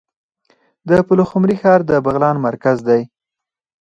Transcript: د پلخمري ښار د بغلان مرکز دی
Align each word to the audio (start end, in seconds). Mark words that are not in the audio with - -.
د 0.87 0.91
پلخمري 1.07 1.55
ښار 1.61 1.79
د 1.89 1.91
بغلان 2.05 2.35
مرکز 2.47 2.77
دی 2.87 3.01